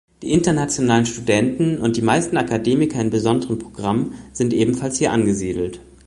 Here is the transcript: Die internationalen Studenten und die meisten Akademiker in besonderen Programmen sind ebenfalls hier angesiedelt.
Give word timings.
Die 0.23 0.31
internationalen 0.31 1.05
Studenten 1.05 1.77
und 1.77 1.95
die 1.95 2.01
meisten 2.01 2.35
Akademiker 2.35 2.99
in 2.99 3.11
besonderen 3.11 3.59
Programmen 3.59 4.15
sind 4.33 4.51
ebenfalls 4.51 4.97
hier 4.97 5.11
angesiedelt. 5.11 5.79